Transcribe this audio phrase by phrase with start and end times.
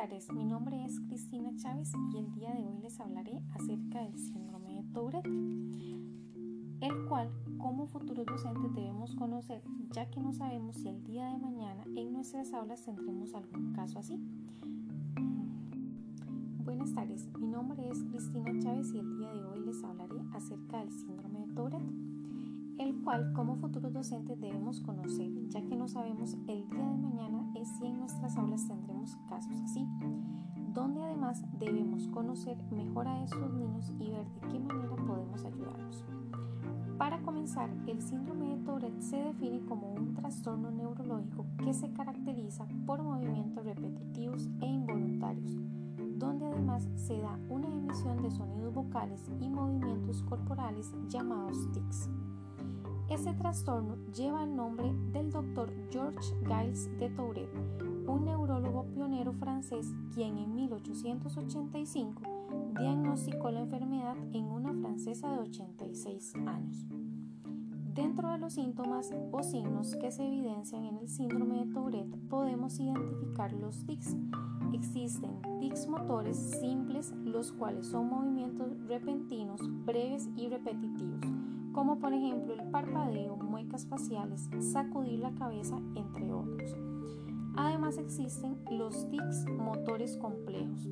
[0.00, 4.16] tardes, mi nombre es Cristina Chávez y el día de hoy les hablaré acerca del
[4.16, 5.26] síndrome de Tourette,
[6.80, 11.36] el cual como futuros docentes debemos conocer ya que no sabemos si el día de
[11.36, 14.18] mañana en nuestras aulas tendremos algún caso así.
[16.64, 20.78] Buenas tardes, mi nombre es Cristina Chávez y el día de hoy les hablaré acerca
[20.78, 21.92] del síndrome de Tourette,
[22.78, 27.40] el cual como futuros docentes debemos conocer ya que no sabemos el día de mañana
[27.64, 28.89] si en nuestras aulas tendremos
[29.28, 29.86] casos así,
[30.72, 36.04] donde además debemos conocer mejor a estos niños y ver de qué manera podemos ayudarlos.
[36.98, 42.66] Para comenzar, el síndrome de Tourette se define como un trastorno neurológico que se caracteriza
[42.84, 45.56] por movimientos repetitivos e involuntarios,
[46.18, 52.10] donde además se da una emisión de sonidos vocales y movimientos corporales llamados tics.
[53.08, 57.89] Ese trastorno lleva el nombre del doctor Georges Giles de Tourette,
[59.60, 62.22] francés quien en 1885
[62.78, 66.86] diagnosticó la enfermedad en una francesa de 86 años.
[67.92, 72.80] Dentro de los síntomas o signos que se evidencian en el síndrome de Tourette podemos
[72.80, 74.16] identificar los tics.
[74.72, 81.26] Existen tics motores simples, los cuales son movimientos repentinos, breves y repetitivos
[81.72, 86.74] como por ejemplo el parpadeo, muecas faciales, sacudir la cabeza, entre otros.
[87.56, 90.88] Además existen los tics motores complejos.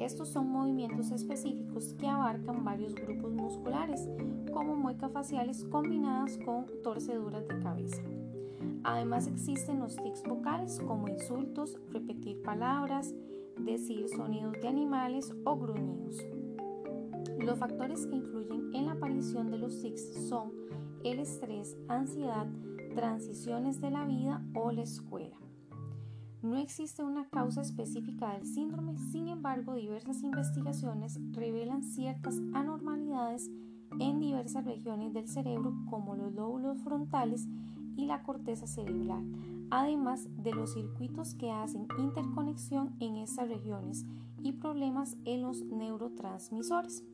[0.00, 4.08] Estos son movimientos específicos que abarcan varios grupos musculares,
[4.52, 8.02] como muecas faciales combinadas con torceduras de cabeza.
[8.84, 13.14] Además existen los tics vocales como insultos, repetir palabras,
[13.58, 16.18] decir sonidos de animales o gruñidos.
[17.38, 20.52] Los factores que influyen en la aparición de los tics son
[21.04, 22.46] el estrés, ansiedad,
[22.94, 25.36] transiciones de la vida o la escuela.
[26.42, 33.48] No existe una causa específica del síndrome, sin embargo diversas investigaciones revelan ciertas anormalidades
[34.00, 37.46] en diversas regiones del cerebro como los lóbulos frontales
[37.96, 39.24] y la corteza cerebral,
[39.70, 44.04] además de los circuitos que hacen interconexión en estas regiones
[44.42, 47.04] y problemas en los neurotransmisores.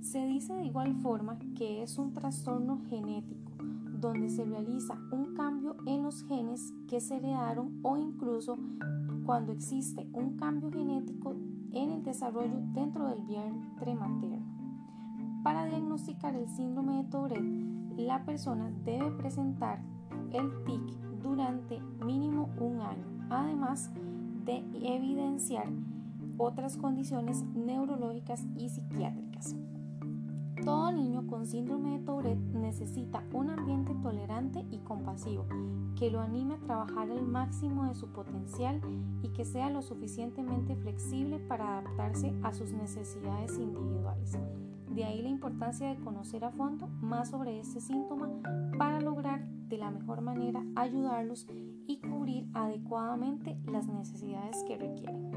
[0.00, 3.52] Se dice de igual forma que es un trastorno genético,
[4.00, 8.56] donde se realiza un cambio en los genes que se heredaron o incluso
[9.24, 11.34] cuando existe un cambio genético
[11.72, 14.46] en el desarrollo dentro del vientre materno.
[15.42, 19.80] Para diagnosticar el síndrome de Tourette, la persona debe presentar
[20.32, 23.90] el TIC durante mínimo un año, además
[24.44, 25.68] de evidenciar
[26.38, 29.56] otras condiciones neurológicas y psiquiátricas.
[30.64, 35.46] Todo niño con síndrome de Tourette necesita un ambiente tolerante y compasivo,
[35.96, 38.80] que lo anime a trabajar al máximo de su potencial
[39.22, 44.38] y que sea lo suficientemente flexible para adaptarse a sus necesidades individuales.
[44.90, 48.28] De ahí la importancia de conocer a fondo más sobre este síntoma
[48.78, 51.46] para lograr de la mejor manera ayudarlos
[51.86, 55.27] y cubrir adecuadamente las necesidades que requieren.